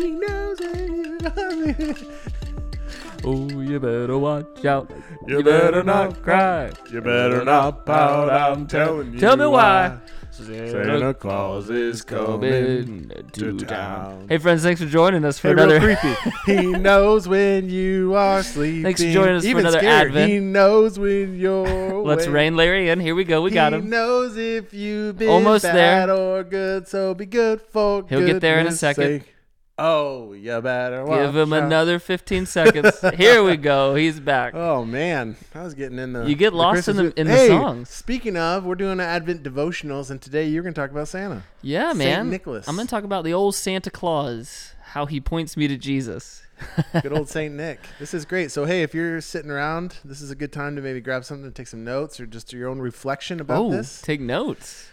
[0.00, 1.98] He knows it.
[3.22, 4.90] Oh, you better watch out.
[5.26, 6.70] You better not cry.
[6.90, 8.30] You better not pout.
[8.30, 9.20] I'm telling you.
[9.20, 9.98] Tell me why.
[10.30, 14.24] Santa Claus is coming to town.
[14.30, 15.80] Hey, friends, thanks for joining us for Hey, another.
[15.80, 16.16] real creepy.
[16.62, 18.82] he knows when you are sleeping.
[18.84, 20.08] Thanks for joining us for another scared.
[20.08, 20.32] Advent.
[20.32, 22.02] He knows when you're.
[22.04, 22.34] Let's awake.
[22.34, 23.00] rein Larry in.
[23.00, 23.42] Here we go.
[23.42, 23.90] We got he him.
[23.90, 26.16] knows if you've been Almost bad there.
[26.16, 29.20] or good, so be good for He'll get there in a second.
[29.20, 29.34] sake.
[29.82, 31.62] Oh, you better watch Give him out.
[31.62, 33.00] another 15 seconds.
[33.16, 33.94] Here we go.
[33.94, 34.54] He's back.
[34.54, 36.26] Oh man, I was getting in the.
[36.28, 37.88] You get the lost in the- in the hey, songs.
[37.88, 41.44] Speaking of, we're doing Advent devotionals, and today you're going to talk about Santa.
[41.62, 42.30] Yeah, Saint man.
[42.30, 42.68] Nicholas.
[42.68, 46.42] I'm going to talk about the old Santa Claus, how he points me to Jesus.
[47.00, 47.80] Good old Saint Nick.
[47.98, 48.50] This is great.
[48.50, 51.46] So hey, if you're sitting around, this is a good time to maybe grab something
[51.46, 54.02] and take some notes, or just your own reflection about oh, this.
[54.02, 54.90] take notes.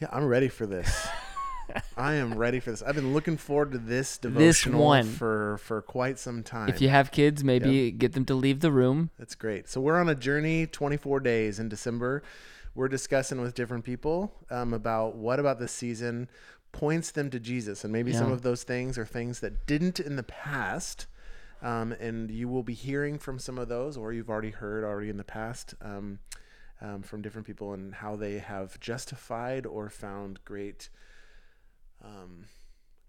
[0.00, 1.06] Yeah, I'm ready for this.
[1.96, 2.82] I am ready for this.
[2.82, 5.04] I've been looking forward to this This devotional one.
[5.06, 6.68] for for quite some time.
[6.68, 9.10] If you have kids, maybe get them to leave the room.
[9.18, 9.68] That's great.
[9.68, 12.22] So we're on a journey, 24 days in December.
[12.74, 16.28] We're discussing with different people um, about what about this season
[16.72, 20.16] points them to Jesus, and maybe some of those things are things that didn't in
[20.16, 21.06] the past.
[21.62, 25.08] Um, and you will be hearing from some of those, or you've already heard already
[25.08, 26.18] in the past um,
[26.82, 30.90] um, from different people and how they have justified or found great
[32.04, 32.44] um,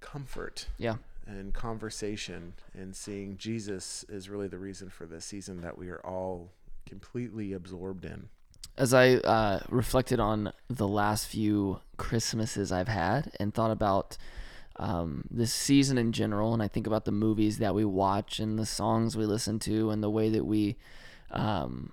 [0.00, 0.96] comfort Yeah.
[1.26, 6.00] and conversation and seeing Jesus is really the reason for this season that we are
[6.04, 6.52] all
[6.86, 8.28] completely absorbed in.
[8.76, 14.16] As I uh, reflected on the last few Christmases I've had and thought about
[14.76, 18.58] um, this season in general, and I think about the movies that we watch and
[18.58, 20.76] the songs we listen to and the way that we
[21.30, 21.92] um,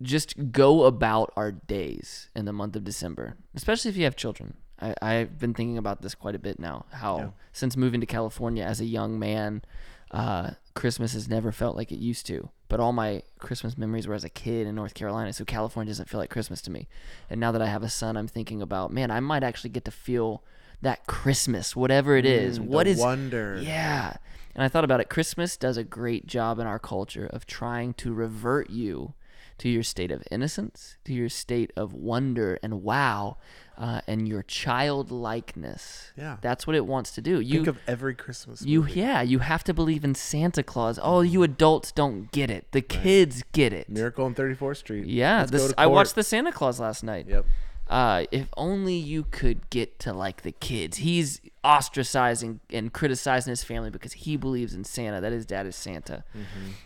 [0.00, 4.54] just go about our days in the month of December, especially if you have children.
[4.82, 6.86] I, I've been thinking about this quite a bit now.
[6.90, 7.28] How Yeah.
[7.52, 9.62] since moving to California as a young man,
[10.10, 12.48] uh, Christmas has never felt like it used to.
[12.68, 16.08] But all my Christmas memories were as a kid in North Carolina, so California doesn't
[16.08, 16.88] feel like Christmas to me.
[17.30, 19.84] And now that I have a son, I'm thinking about, man, I might actually get
[19.84, 20.42] to feel
[20.80, 22.58] that Christmas, whatever it is.
[22.58, 23.60] Mm, What is wonder?
[23.62, 24.16] yeah.
[24.54, 25.08] And I thought about it.
[25.08, 29.14] Christmas does a great job in our culture of trying to revert you
[29.58, 33.36] to your state of innocence, to your state of wonder and wow,
[33.78, 36.12] uh, and your childlikeness.
[36.16, 36.36] Yeah.
[36.40, 37.40] That's what it wants to do.
[37.40, 39.00] You, Think of every Christmas you, movie.
[39.00, 40.98] yeah, you have to believe in Santa Claus.
[41.02, 42.66] Oh, you adults don't get it.
[42.72, 43.88] The kids get it.
[43.88, 45.06] Miracle on 34th Street.
[45.06, 47.26] Yeah, this, I watched the Santa Clause last night.
[47.28, 47.46] Yep.
[47.88, 50.98] Uh, if only you could get to like the kids.
[50.98, 55.76] He's ostracizing and criticizing his family because he believes in Santa, that his dad is
[55.76, 56.24] Santa.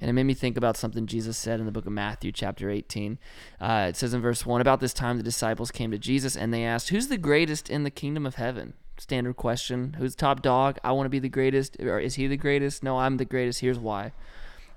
[0.00, 2.68] And it made me think about something Jesus said in the book of Matthew, chapter
[2.70, 3.18] 18.
[3.60, 6.52] Uh, it says in verse 1 About this time, the disciples came to Jesus and
[6.52, 8.74] they asked, Who's the greatest in the kingdom of heaven?
[8.98, 9.94] Standard question.
[9.98, 10.78] Who's top dog?
[10.82, 11.76] I want to be the greatest.
[11.80, 12.82] Or is he the greatest?
[12.82, 13.60] No, I'm the greatest.
[13.60, 14.12] Here's why.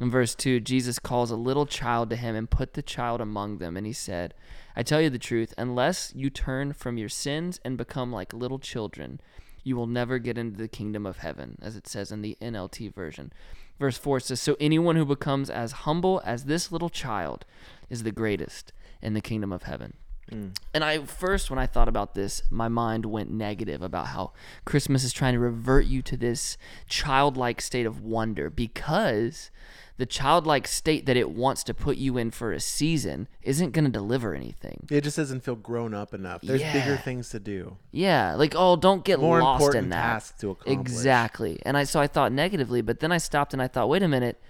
[0.00, 3.58] In verse 2, Jesus calls a little child to him and put the child among
[3.58, 3.76] them.
[3.76, 4.32] And he said,
[4.76, 8.60] I tell you the truth, unless you turn from your sins and become like little
[8.60, 9.20] children,
[9.64, 12.94] you will never get into the kingdom of heaven, as it says in the NLT
[12.94, 13.32] version.
[13.80, 17.44] Verse 4 says, So anyone who becomes as humble as this little child
[17.90, 18.72] is the greatest
[19.02, 19.94] in the kingdom of heaven.
[20.30, 20.56] Mm.
[20.74, 24.32] And I first, when I thought about this, my mind went negative about how
[24.64, 26.56] Christmas is trying to revert you to this
[26.88, 29.50] childlike state of wonder because
[29.96, 33.84] the childlike state that it wants to put you in for a season isn't going
[33.84, 34.86] to deliver anything.
[34.90, 36.40] It just doesn't feel grown up enough.
[36.42, 36.72] There's Yeah.
[36.72, 37.78] bigger things to do.
[37.90, 40.02] Yeah, like oh, don't get More lost important in that.
[40.02, 40.78] tasks to accomplish.
[40.78, 41.58] Exactly.
[41.62, 44.08] And I so I thought negatively, but then I stopped and I thought, wait a
[44.08, 44.40] minute,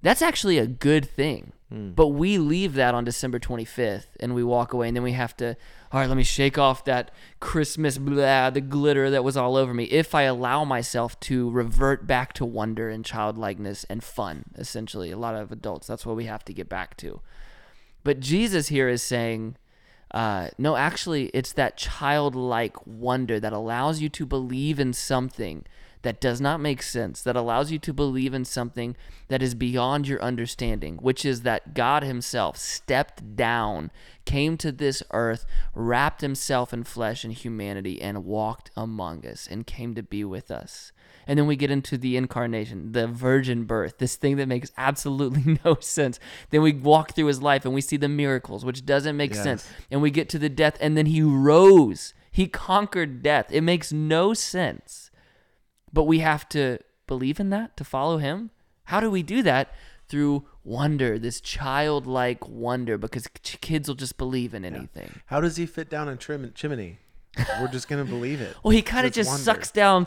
[0.00, 1.52] that's actually a good thing.
[1.74, 1.90] Hmm.
[1.90, 5.36] But we leave that on December 25th and we walk away and then we have
[5.38, 5.56] to,
[5.90, 9.74] all right, let me shake off that Christmas blah, the glitter that was all over
[9.74, 9.84] me.
[9.84, 15.18] If I allow myself to revert back to wonder and childlikeness and fun, essentially, a
[15.18, 17.20] lot of adults, that's what we have to get back to.
[18.04, 19.56] But Jesus here is saying,
[20.12, 25.64] uh, no, actually, it's that childlike wonder that allows you to believe in something
[26.04, 28.96] that does not make sense, that allows you to believe in something
[29.28, 33.90] that is beyond your understanding, which is that God Himself stepped down,
[34.24, 39.66] came to this earth, wrapped Himself in flesh and humanity, and walked among us and
[39.66, 40.92] came to be with us.
[41.26, 45.58] And then we get into the incarnation, the virgin birth, this thing that makes absolutely
[45.64, 46.20] no sense.
[46.50, 49.42] Then we walk through his life and we see the miracles, which doesn't make Yes.
[49.42, 49.68] sense.
[49.90, 52.12] And we get to the death, and then he rose.
[52.30, 53.46] He conquered death.
[53.50, 55.10] It makes no sense.
[55.94, 58.50] But we have to believe in that to follow him.
[58.84, 59.72] How do we do that?
[60.06, 65.22] Through wonder, this childlike wonder, because kids will just believe in anything.
[65.26, 66.98] How does he fit down a trim- chimney?
[67.60, 68.56] We're just gonna believe it.
[68.62, 69.42] Well, he kind of Just wonder.
[69.44, 70.06] sucks down.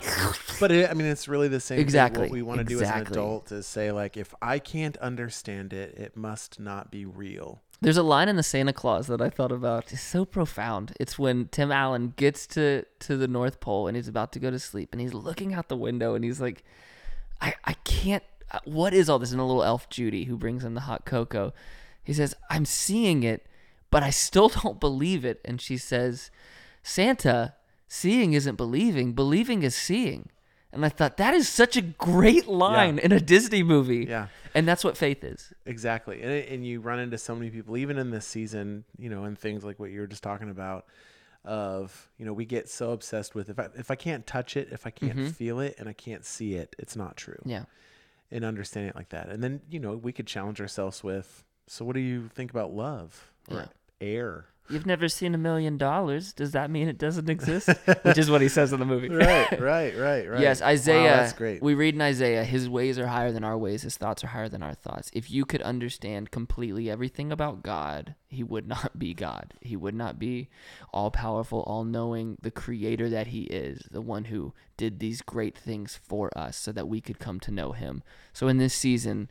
[0.60, 1.78] But it, I mean, it's really the same.
[1.78, 2.30] Exactly, Thing.
[2.30, 5.72] What we want to do as an adult is say like, if I can't understand
[5.72, 7.62] it, it must not be real.
[7.80, 9.92] There's a line in the Santa Clause that I thought about.
[9.92, 10.94] It's so profound.
[10.98, 14.50] It's when Tim Allen gets to to the North Pole and he's about to go
[14.50, 16.64] to sleep and he's looking out the window and he's like,
[17.40, 18.24] I I can't.
[18.50, 19.30] uh, What is all this?
[19.32, 21.52] And a little elf Judy who brings him the hot cocoa.
[22.02, 23.46] He says, I'm seeing it,
[23.90, 25.40] but I still don't believe it.
[25.44, 26.30] And she says,
[26.88, 27.54] Santa,
[27.86, 29.12] seeing isn't believing.
[29.12, 30.30] Believing is seeing.
[30.72, 34.06] And I thought that is such a great line in a Disney movie.
[34.08, 34.28] Yeah.
[34.54, 35.52] And that's what faith is.
[35.66, 39.08] Exactly, and it- and you run into so many people, even in this season, you
[39.08, 40.86] know, and things like what you were just talking about.
[41.44, 44.68] Of you know, we get so obsessed with if I if I can't touch it,
[44.72, 45.28] if I can't mm-hmm.
[45.28, 47.40] feel it, and I can't see it, it's not true.
[47.44, 47.64] Yeah.
[48.30, 51.44] And understanding it like that, and then you know, we could challenge ourselves with.
[51.66, 53.66] So, what do you think about love or Yeah.
[54.00, 54.46] Air?
[54.70, 56.34] You've never seen a million dollars.
[56.34, 57.68] Does that mean it doesn't exist?
[58.02, 59.08] Which is what he says in the movie.
[59.08, 60.40] right, right, right, right.
[60.42, 61.08] Yes, Wow, Isaiah.
[61.16, 61.62] that's great.
[61.62, 64.50] We read in Isaiah, his ways are higher than our ways, his thoughts are higher
[64.50, 65.10] than our thoughts.
[65.14, 69.54] If you could understand completely everything about God, he would not be God.
[69.62, 70.50] He would not be
[70.92, 75.56] all powerful, all knowing, the creator that he is, the one who did these great
[75.56, 78.02] things for us so that we could come to know him.
[78.34, 79.30] So in this season,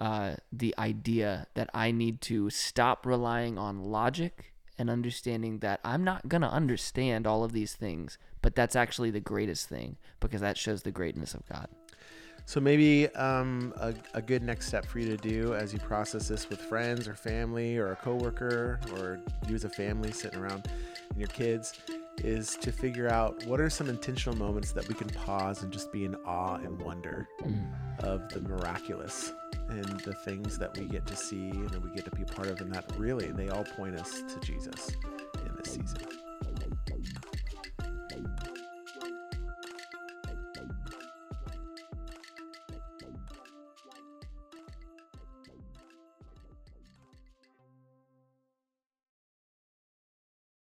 [0.00, 6.02] uh, the idea that I need to stop relying on logic and understanding that I'm
[6.02, 10.40] not going to understand all of these things, but that's actually the greatest thing because
[10.40, 11.68] that shows the greatness of God.
[12.46, 16.28] So maybe um, a, a good next step for you to do as you process
[16.28, 20.66] this with friends or family or a coworker or you as a family sitting around
[21.10, 21.78] and your kids
[22.24, 25.92] is to figure out what are some intentional moments that we can pause and just
[25.92, 28.04] be in awe and wonder mm.
[28.04, 29.32] of the miraculous
[29.68, 32.26] and the things that we get to see and that we get to be a
[32.26, 34.90] part of and that really they all point us to Jesus
[35.46, 36.29] in this season.